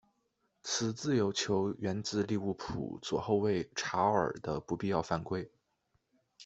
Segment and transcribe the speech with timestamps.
[0.63, 5.47] 此自由球源自利物浦左后卫查奥尔的不必要犯规。